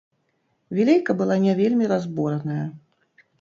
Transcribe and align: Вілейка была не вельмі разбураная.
Вілейка 0.77 1.15
была 1.19 1.37
не 1.43 1.53
вельмі 1.61 1.91
разбураная. 1.93 2.59